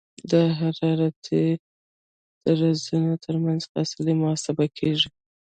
[0.31, 1.43] د حرارتي
[2.45, 5.09] درزونو ترمنځ فاصله محاسبه کیږي